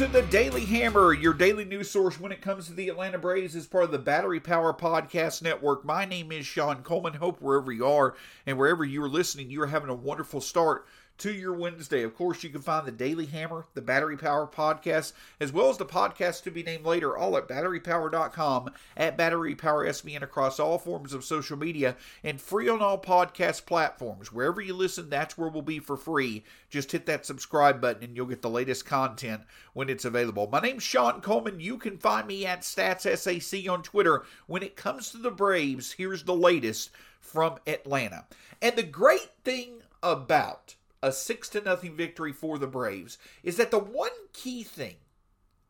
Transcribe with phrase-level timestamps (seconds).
[0.00, 3.54] To the Daily Hammer, your daily news source when it comes to the Atlanta Braves
[3.54, 5.84] as part of the Battery Power Podcast Network.
[5.84, 7.12] My name is Shawn Coleman.
[7.12, 8.14] Hope wherever you are
[8.46, 10.86] and wherever you are listening, you are having a wonderful start
[11.20, 12.02] to your Wednesday.
[12.02, 15.76] Of course, you can find the Daily Hammer, the Battery Power Podcast, as well as
[15.76, 20.78] the podcast to be named later, all at batterypower.com, at Battery Power SBN across all
[20.78, 24.32] forms of social media, and free on all podcast platforms.
[24.32, 26.42] Wherever you listen, that's where we'll be for free.
[26.70, 29.42] Just hit that subscribe button and you'll get the latest content
[29.74, 30.48] when it's available.
[30.50, 31.60] My name's Shawn Coleman.
[31.60, 34.24] You can find me at StatsSAC on Twitter.
[34.46, 38.24] When it comes to the Braves, here's the latest from Atlanta.
[38.62, 43.70] And the great thing about a six to nothing victory for the Braves is that
[43.70, 44.96] the one key thing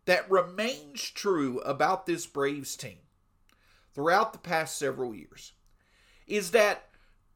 [0.07, 2.99] that remains true about this Braves team
[3.95, 5.53] throughout the past several years
[6.27, 6.89] is that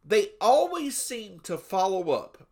[0.05, 2.47] they always seem to follow up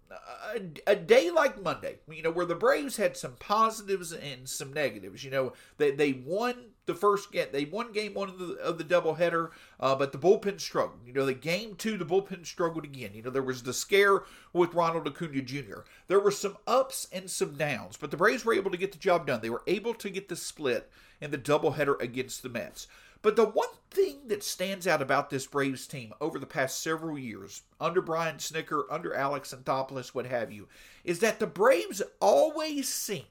[0.55, 4.73] a, a, day like Monday, you know, where the Braves had some positives and some
[4.73, 5.25] negatives.
[5.25, 8.79] You know, they they won the first game, they won game one of the of
[8.79, 11.01] the doubleheader, uh, but the bullpen struggled.
[11.07, 13.11] You know, the game two, the bullpen struggled again.
[13.15, 15.81] You know, there was the scare with Ronald Acuna Jr.
[16.09, 18.99] There were some ups and some downs, but the Braves were able to get the
[18.99, 19.41] job done.
[19.41, 22.89] They were able to get the split in the doubleheader against the Mets.
[23.23, 27.17] But the one thing that stands out about this Braves team over the past several
[27.17, 30.67] years, under Brian Snitker, under Alex Anthopoulos, what have you,
[31.05, 33.27] is that the Braves always seem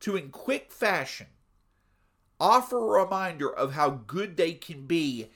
[0.00, 1.28] to, in quick fashion,
[2.44, 5.30] offer a reminder of how good they can be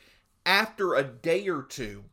[0.45, 2.05] after a day or two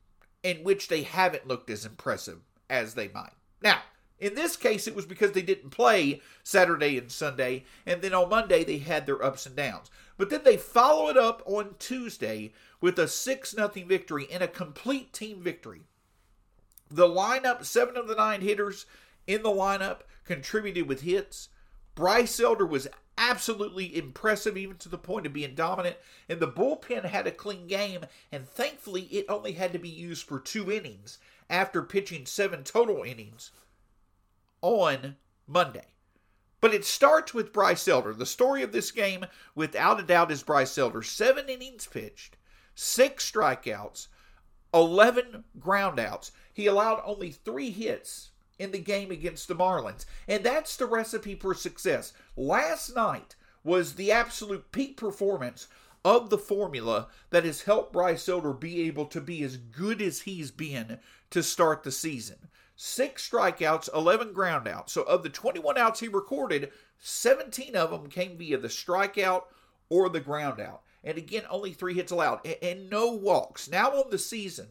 [0.42, 2.40] in which they haven't looked as impressive
[2.70, 3.34] as they might.
[3.62, 3.80] Now,
[4.20, 8.30] in this case, it was because they didn't play Saturday and Sunday, and then on
[8.30, 9.92] Monday they had their ups and downs.
[10.18, 14.48] But then they follow it up on Tuesday with a 6 0 victory and a
[14.48, 15.82] complete team victory.
[16.90, 18.86] The lineup, seven of the nine hitters
[19.28, 21.50] in the lineup contributed with hits.
[21.96, 25.98] Bryce Elder was absolutely impressive, even to the point of being dominant.
[26.30, 30.24] And the bullpen had a clean game, and thankfully, it only had to be used
[30.28, 31.18] for two innings
[31.50, 33.52] after pitching seven total innings
[34.62, 35.16] on
[35.48, 35.88] Monday.
[36.62, 38.14] But it starts with Bryce Elder.
[38.14, 41.03] The story of this game, without a doubt, is Bryce Elder.
[41.03, 42.38] Seven innings pitched,
[42.74, 44.08] six strikeouts,
[44.74, 46.32] 11 groundouts.
[46.53, 50.06] He allowed only three hits in the game against the Marlins.
[50.28, 52.14] And that's the recipe for success.
[52.36, 55.68] Last night was the absolute peak performance
[56.04, 60.22] of the formula that has helped Bryce Elder be able to be as good as
[60.22, 61.00] he's been
[61.32, 62.38] to start the season
[62.76, 64.90] six strikeouts, 11 groundouts.
[64.90, 69.44] So of the 21 outs he recorded, 17 of them came via the strikeout
[69.90, 70.80] or the groundout.
[71.04, 73.70] And again, only three hits allowed and, and no walks.
[73.70, 74.70] Now on the season,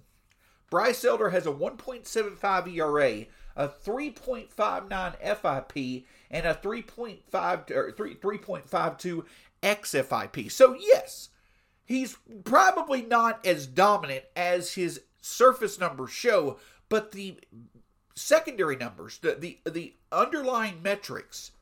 [0.71, 9.25] Bryce Elder has a 1.75 ERA, a 3.59 FIP, and a 3.5 or 3, 3.52
[9.62, 10.50] xFIP.
[10.50, 11.31] So yes,
[11.84, 17.38] he's probably not as dominant as his surface numbers show, but the
[18.14, 21.53] secondary numbers, the, the, the underlying metrics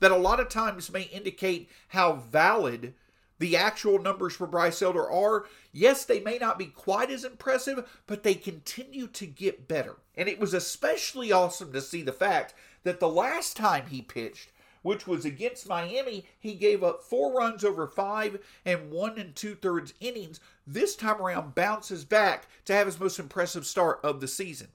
[0.00, 2.94] that a lot of times may indicate how valid
[3.38, 5.46] the actual numbers for Bryce Elder are.
[5.72, 9.96] Yes, they may not be quite as impressive, but they continue to get better.
[10.16, 12.54] And it was especially awesome to see the fact
[12.84, 14.52] that the last time he pitched,
[14.82, 19.54] which was against Miami, he gave up four runs over five and one and two
[19.54, 20.40] thirds innings.
[20.66, 24.68] This time around, bounces back to have his most impressive start of the season.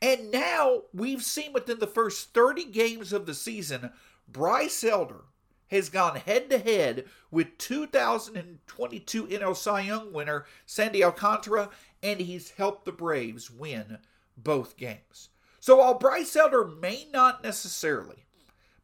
[0.00, 3.90] And now we've seen within the first 30 games of the season,
[4.26, 5.24] Bryce Elder
[5.70, 11.70] has gone head to head with 2022 NL Cy Young winner Sandy Alcantara,
[12.02, 13.98] and he's helped the Braves win
[14.36, 15.28] both games.
[15.60, 18.26] So while Bryce Elder may not necessarily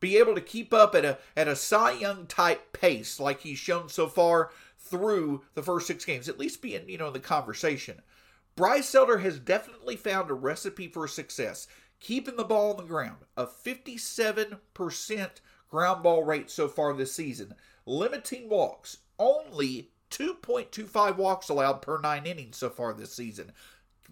[0.00, 3.58] be able to keep up at a at a Cy Young type pace like he's
[3.58, 7.20] shown so far through the first six games, at least be in you know the
[7.20, 8.02] conversation.
[8.56, 11.66] Bryce Elder has definitely found a recipe for success,
[12.00, 13.24] keeping the ball on the ground.
[13.36, 15.30] A 57%
[15.74, 17.52] ground ball rate so far this season,
[17.84, 18.98] limiting walks.
[19.18, 23.50] Only 2.25 walks allowed per nine innings so far this season.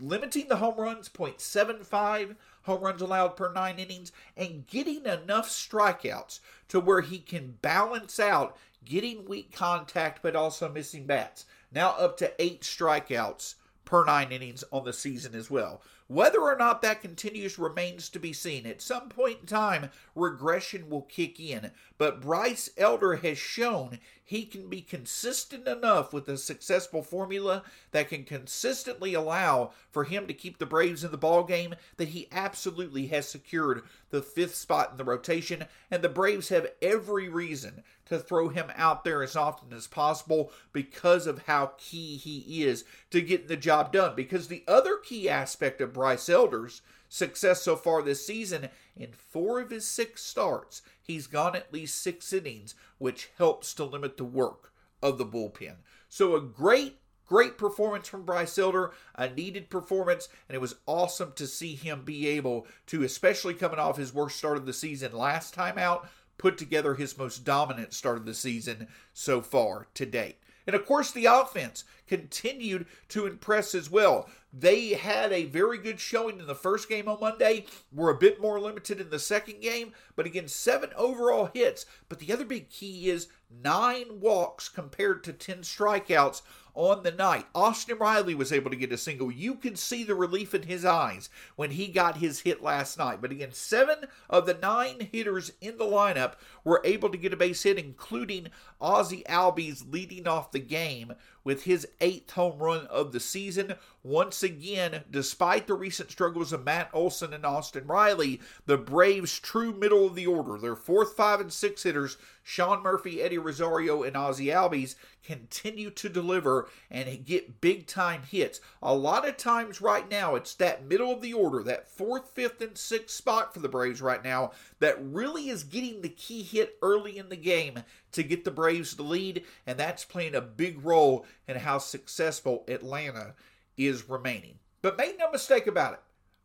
[0.01, 6.41] Limiting the home runs, 0.75 home runs allowed per nine innings, and getting enough strikeouts
[6.67, 11.47] to where he can balance out getting weak contact but also missing bats.
[11.71, 13.55] Now up to eight strikeouts
[13.85, 15.83] per nine innings on the season as well.
[16.09, 18.67] Whether or not that continues remains to be seen.
[18.67, 24.45] At some point in time, regression will kick in, but Bryce Elder has shown he
[24.45, 27.63] can be consistent enough with a successful formula
[27.93, 32.09] that can consistently allow for him to keep the Braves in the ball game that
[32.09, 37.29] he absolutely has secured the fifth spot in the rotation and the Braves have every
[37.29, 42.63] reason to throw him out there as often as possible because of how key he
[42.63, 47.63] is to getting the job done because the other key aspect of Bryce Elder's success
[47.63, 52.33] so far this season in 4 of his 6 starts he's gone at least six
[52.33, 54.73] innings, which helps to limit the work
[55.03, 55.77] of the bullpen.
[56.09, 56.99] So a great
[57.33, 62.03] Great performance from Bryce Elder, a needed performance, and it was awesome to see him
[62.05, 66.07] be able to, especially coming off his worst start of the season last time out,
[66.37, 70.41] put together his most dominant start of the season so far to date.
[70.67, 74.29] And of course, the offense continued to impress as well.
[74.53, 78.43] They had a very good showing in the first game on Monday, were a bit
[78.43, 81.87] more limited in the second game, but again, seven overall hits.
[82.11, 86.43] But the other big key is nine walks compared to 10 strikeouts
[86.75, 87.47] on the night.
[87.55, 89.31] Austin Riley was able to get a single.
[89.31, 93.21] You could see the relief in his eyes when he got his hit last night.
[93.21, 96.35] But again, seven of the nine hitters in the lineup
[96.65, 98.49] were able to get a base hit, including
[98.81, 101.13] Ozzie Albies leading off the game
[101.45, 103.75] with his eighth home run of the season.
[104.05, 109.73] Once again, despite the recent struggles of Matt Olson and Austin Riley, the Braves' true
[109.73, 114.17] middle of the order, their fourth, five, and six hitters, Sean Murphy, Eddie Rosario, and
[114.17, 118.61] Ozzie Albies, continue to deliver and get big time hits.
[118.83, 122.61] A lot of times right now, it's that middle of the order, that fourth, fifth,
[122.61, 124.51] and sixth spot for the Braves right now,
[124.81, 128.95] that really is getting the key hit early in the game to get the Braves
[128.95, 133.35] the lead, and that's playing a big role in how successful Atlanta
[133.77, 134.59] is remaining.
[134.83, 136.01] But make no mistake about it.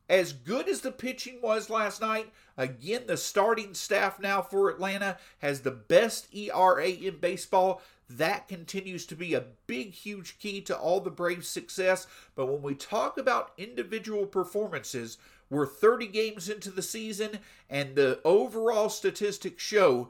[0.10, 5.18] As good as the pitching was last night, again, the starting staff now for Atlanta
[5.40, 7.82] has the best ERA in baseball.
[8.10, 12.08] That continues to be a big, huge key to all the Braves' success.
[12.36, 15.18] But when we talk about individual performances,
[15.50, 20.10] we're 30 games into the season, and the overall statistics show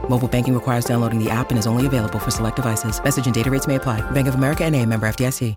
[0.11, 3.01] Mobile banking requires downloading the app and is only available for select devices.
[3.01, 4.01] Message and data rates may apply.
[4.11, 5.55] Bank of America and a member FDIC.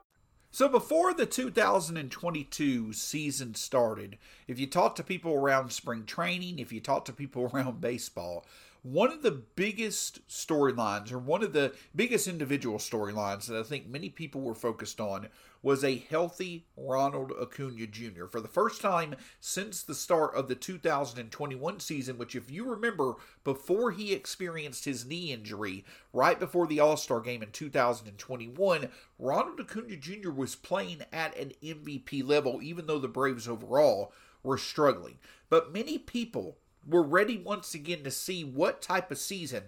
[0.53, 6.71] So before the 2022 season started, if you talk to people around spring training, if
[6.73, 8.47] you talk to people around baseball,
[8.85, 13.89] one of the biggest storylines, or one of the biggest individual storylines that I think
[13.89, 15.27] many people were focused on,
[15.65, 18.27] was a healthy Ronald Acuna Jr.
[18.27, 23.15] For the first time since the start of the 2021 season, which, if you remember,
[23.45, 29.59] before he experienced his knee injury, right before the All Star game in 2021, Ronald
[29.59, 30.31] Acuna Jr.
[30.31, 35.17] was playing at an MVP level, even though the Braves overall were struggling.
[35.49, 39.63] But many people were ready once again to see what type of season,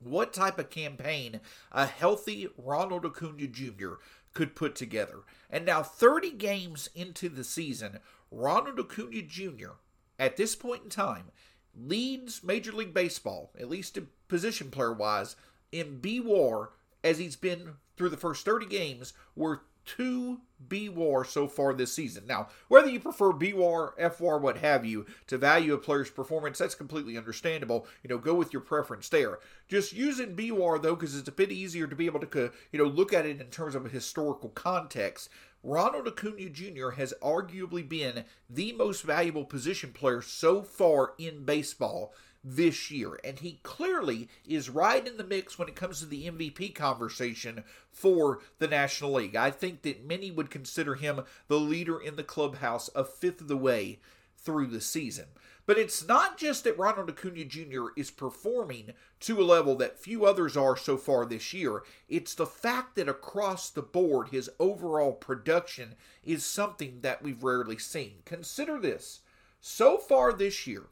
[0.00, 3.94] what type of campaign a healthy Ronald Acuna Jr.
[4.32, 5.20] could put together.
[5.50, 9.72] And now, 30 games into the season, Ronald Acuna Jr.,
[10.18, 11.30] at this point in time,
[11.74, 15.36] leads Major League Baseball, at least in position player wise,
[15.70, 16.70] in B WAR
[17.02, 21.92] as he's been through the first 30 games, where two B WAR so far this
[21.92, 22.24] season.
[22.26, 26.10] Now, whether you prefer B WAR, F WAR, what have you, to value a player's
[26.10, 27.86] performance, that's completely understandable.
[28.02, 29.38] You know, go with your preference there.
[29.68, 32.78] Just using B WAR, though, because it's a bit easier to be able to, you
[32.78, 35.28] know, look at it in terms of a historical context.
[35.64, 36.90] Ronald Acuna Jr.
[36.90, 42.12] has arguably been the most valuable position player so far in baseball
[42.44, 43.18] this year.
[43.22, 47.64] And he clearly is right in the mix when it comes to the MVP conversation
[47.90, 49.36] for the National League.
[49.36, 53.48] I think that many would consider him the leader in the clubhouse a fifth of
[53.48, 54.00] the way
[54.36, 55.26] through the season.
[55.64, 57.86] But it's not just that Ronald Acuna Jr.
[57.96, 61.84] is performing to a level that few others are so far this year.
[62.08, 65.94] It's the fact that across the board, his overall production
[66.24, 68.22] is something that we've rarely seen.
[68.24, 69.20] Consider this.
[69.60, 70.86] So far this year,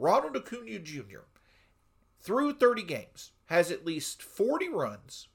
[0.00, 1.26] Ronald Acuna Jr.,
[2.20, 5.28] through 30 games, has at least 40 runs,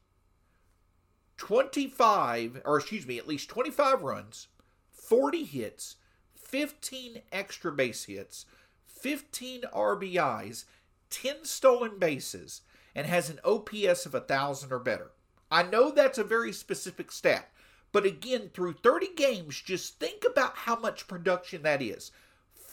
[1.38, 4.48] 25, or excuse me, at least 25 runs,
[4.90, 5.98] 40 hits,
[6.36, 8.46] 15 extra base hits,
[8.88, 10.66] 15 RBIs,
[11.12, 12.62] 10 stolen bases,
[12.96, 15.12] and has an OPS of 1,000 or better.
[15.52, 17.52] I know that's a very specific stat,
[17.92, 22.12] but again, through 30 games, just think about how much production that is.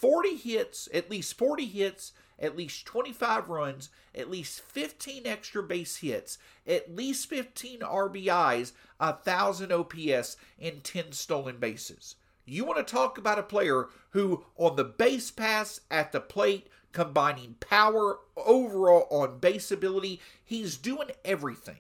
[0.03, 5.99] 40 hits, at least 40 hits, at least 25 runs, at least 15 extra base
[5.99, 12.17] hits, at least 15 RBIs, 1,000 OPS, and 10 stolen bases.
[12.45, 16.67] You want to talk about a player who, on the base pass at the plate,
[16.91, 21.79] combining power overall on base ability, he's doing everything.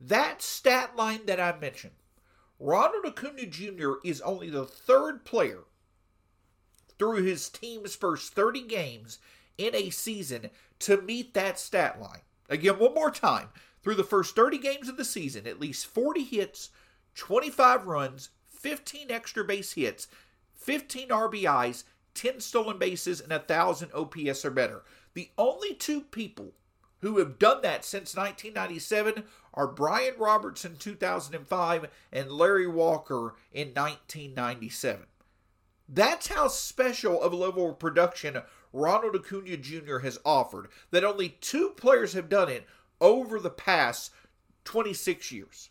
[0.00, 1.96] That stat line that I mentioned,
[2.58, 3.96] Ronald Acuna Jr.
[4.02, 5.64] is only the third player
[6.98, 9.18] through his team's first 30 games
[9.58, 12.20] in a season to meet that stat line.
[12.48, 13.48] Again, one more time.
[13.82, 16.70] Through the first 30 games of the season, at least 40 hits,
[17.16, 20.08] 25 runs, 15 extra base hits,
[20.54, 21.84] 15 RBIs,
[22.14, 24.82] 10 stolen bases, and 1,000 OPS or better.
[25.12, 26.52] The only two people
[27.00, 33.68] who have done that since 1997 are Brian Roberts in 2005 and Larry Walker in
[33.68, 35.04] 1997.
[35.88, 38.40] That's how special of a level of production
[38.72, 39.98] Ronald Acuna Jr.
[39.98, 42.66] has offered, that only two players have done it
[43.00, 44.10] over the past
[44.64, 45.70] 26 years.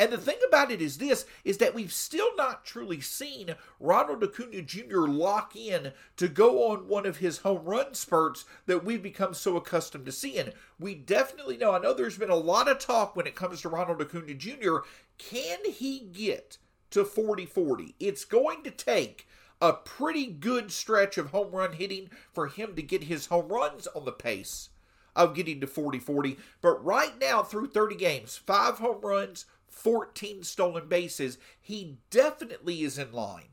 [0.00, 4.24] And the thing about it is this is that we've still not truly seen Ronald
[4.24, 5.00] Acuna Jr.
[5.00, 9.56] lock in to go on one of his home run spurts that we've become so
[9.58, 10.52] accustomed to seeing.
[10.78, 13.68] We definitely know, I know there's been a lot of talk when it comes to
[13.68, 14.78] Ronald Acuna Jr.
[15.18, 16.56] Can he get
[16.90, 17.94] to 40 40?
[17.98, 19.28] It's going to take
[19.60, 23.86] a pretty good stretch of home run hitting for him to get his home runs
[23.88, 24.70] on the pace
[25.14, 26.38] of getting to 40 40.
[26.60, 32.98] But right now, through 30 games, five home runs, 14 stolen bases, he definitely is
[32.98, 33.48] in line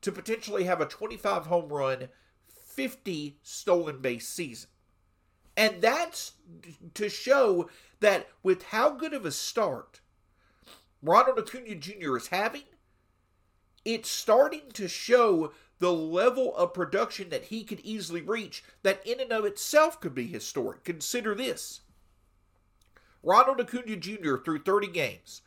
[0.00, 2.08] to potentially have a 25 home run,
[2.46, 4.68] 50 stolen base season.
[5.56, 6.32] And that's
[6.94, 7.70] to show
[8.00, 10.00] that with how good of a start
[11.04, 12.16] Ronald Acuna Jr.
[12.16, 12.62] is having,
[13.84, 19.20] it's starting to show the level of production that he could easily reach that in
[19.20, 20.82] and of itself could be historic.
[20.82, 21.82] Consider this.
[23.22, 24.36] Ronald Acuna Jr.
[24.38, 25.42] through 30 games.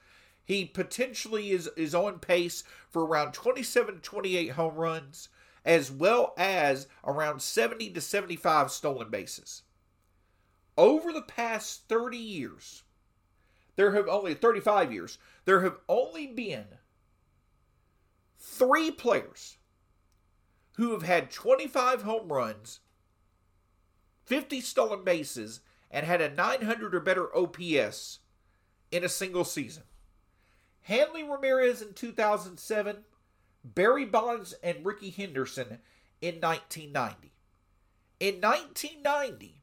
[0.46, 5.30] He potentially is, is on pace for around 27 28 home runs,
[5.66, 9.64] as well as around 70 to 75 stolen bases.
[10.78, 12.84] Over the past 30 years,
[13.78, 16.66] there have only 35 years, there have only been
[18.38, 19.58] three players
[20.74, 22.82] who have had 25 home runs,
[24.26, 28.20] 50 stolen bases, and had a 900 or better OPS
[28.92, 29.84] in a single season.
[30.82, 32.98] Hanley Ramirez in 2007,
[33.64, 35.80] Barry Bonds and Rickey Henderson
[36.20, 37.32] in 1990.
[38.20, 39.62] In 1990,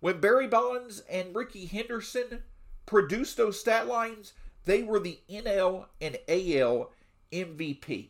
[0.00, 2.42] when Barry Bonds and Rickey Henderson
[2.86, 4.32] produced those stat lines,
[4.64, 6.90] they were the NL and AL
[7.32, 8.08] MVP.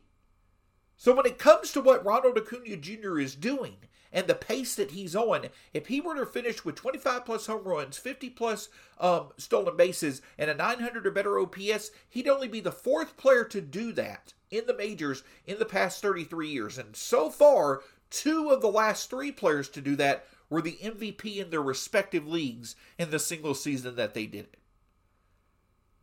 [0.96, 3.18] So when it comes to what Ronald Acuna Jr.
[3.18, 3.76] is doing
[4.12, 7.64] and the pace that he's on, if he were to finish with 25 plus home
[7.64, 8.68] runs, 50 plus
[9.00, 13.44] um, stolen bases, and a 900 or better OPS, he'd only be the fourth player
[13.44, 16.78] to do that in the majors in the past 33 years.
[16.78, 21.38] And so far, two of the last three players to do that were the MVP
[21.38, 24.56] in their respective leagues in the single season that they did it.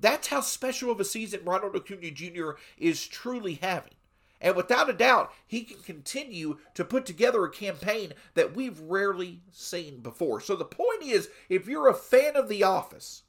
[0.02, 2.52] That's how special of a season Ronald Acuna Jr.
[2.78, 3.94] is truly having.
[4.42, 9.42] And without a doubt, he can continue to put together a campaign that we've rarely
[9.52, 10.42] seen before.
[10.42, 13.22] So the point is if you're a fan of The Office,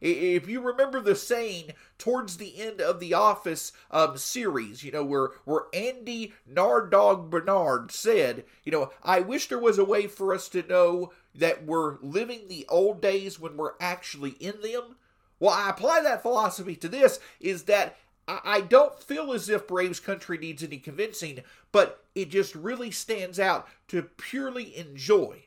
[0.00, 5.04] if you remember the saying towards the end of the Office um, series, you know,
[5.04, 10.32] where, where Andy Nardog Bernard said, you know, I wish there was a way for
[10.32, 14.96] us to know that we're living the old days when we're actually in them.
[15.40, 20.00] Well, I apply that philosophy to this is that I don't feel as if Braves
[20.00, 21.40] country needs any convincing,
[21.72, 25.44] but it just really stands out to purely enjoy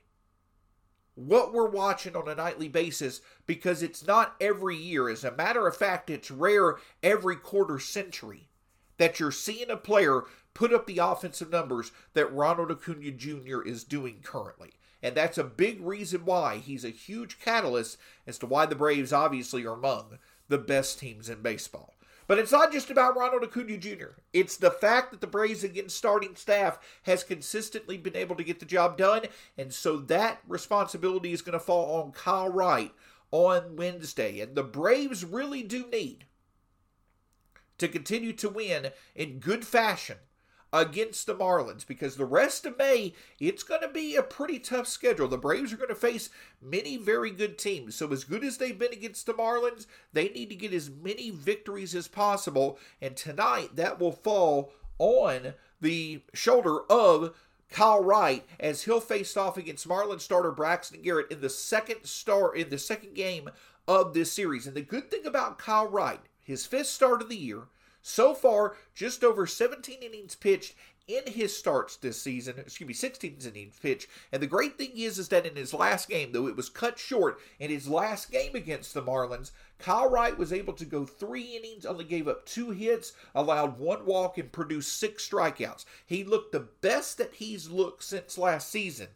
[1.14, 5.10] what we're watching on a nightly basis because it's not every year.
[5.10, 8.50] As a matter of fact, it's rare every quarter century
[8.98, 13.62] that you're seeing a player put up the offensive numbers that Ronald Acuna Jr.
[13.62, 14.72] is doing currently.
[15.04, 19.12] And that's a big reason why he's a huge catalyst as to why the Braves
[19.12, 21.94] obviously are among the best teams in baseball.
[22.28, 24.20] But it's not just about Ronald Acuna Jr.
[24.32, 28.60] It's the fact that the Braves against starting staff has consistently been able to get
[28.60, 29.24] the job done,
[29.58, 32.94] and so that responsibility is going to fall on Kyle Wright
[33.32, 34.40] on Wednesday.
[34.40, 36.26] And the Braves really do need
[37.80, 40.18] to continue to win in good fashion
[40.74, 44.88] against the Marlins because the rest of May, it's going to be a pretty tough
[44.88, 45.28] schedule.
[45.28, 46.30] The Braves are going to face
[46.62, 47.96] many very good teams.
[47.96, 51.30] So, as good as they've been against the Marlins, they need to get as many
[51.30, 52.80] victories as possible.
[53.02, 57.36] And tonight, that will fall on the shoulder of
[57.70, 62.54] Kyle Wright as he'll face off against Marlins starter Braxton Garrett in the second star
[62.54, 63.50] in the second game
[63.88, 64.68] of this series.
[64.68, 67.64] And the good thing about Kyle Wright, his fifth start of the year,
[68.02, 70.76] so far, just over 17 innings pitched
[71.08, 72.56] in his starts this season.
[72.58, 74.08] Excuse me, 16 innings pitched.
[74.32, 76.98] And the great thing is, is that in his last game, though it was cut
[76.98, 81.56] short, in his last game against the Marlins, Kyle Wright was able to go three
[81.56, 85.86] innings, only gave up two hits, allowed one walk, and produced six strikeouts.
[86.06, 89.08] He looked the best that he's looked since last season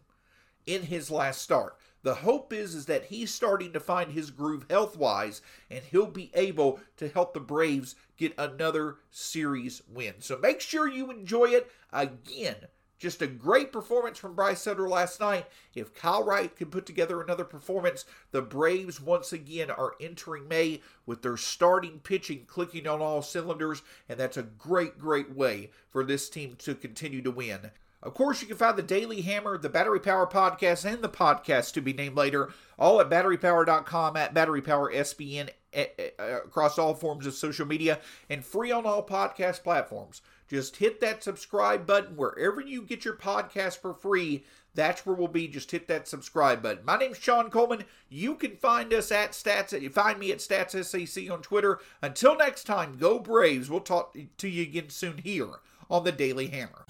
[0.65, 1.77] in his last start.
[2.05, 6.29] The hope is is that he's starting to find his groove health-wise and he'll be
[6.35, 10.13] able to help the Braves get another series win.
[10.19, 11.71] So make sure you enjoy it.
[11.91, 12.57] Again,
[12.99, 15.47] just a great performance from Bryce Sutter last night.
[15.73, 20.81] If Kyle Wright can put together another performance, the Braves once again are entering May
[21.07, 26.03] with their starting pitching clicking on all cylinders, and that's a great, great way for
[26.03, 27.71] this team to continue to win.
[28.05, 31.73] Of course, you can find the Daily Hammer, the Battery Power Podcast, and the podcast
[31.73, 35.49] to be named later, all at batterypower.com, at batterypowersbn,
[36.19, 40.21] across all forms of social media, and free on all podcast platforms.
[40.47, 44.43] Just hit that subscribe button wherever you get your podcast for free.
[44.75, 45.47] That's where we'll be.
[45.47, 46.85] Just hit that subscribe button.
[46.85, 47.85] My name's Shawn Coleman.
[48.07, 49.81] You can find us at Stats.
[49.81, 51.79] You find me at StatsSAC on Twitter.
[52.03, 53.67] Until next time, go Braves.
[53.67, 55.47] We'll talk to you again soon here
[55.89, 56.85] on the Daily Hammer.